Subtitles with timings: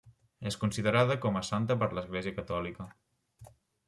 [0.51, 2.87] És considerada com a santa per l'Església catòlica.